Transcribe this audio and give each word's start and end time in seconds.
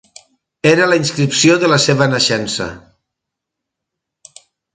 Era 0.69 0.87
la 0.91 0.95
inscripció 1.01 1.57
de 1.65 1.69
la 1.73 1.79
seva 1.83 2.07
naixença. 2.15 2.69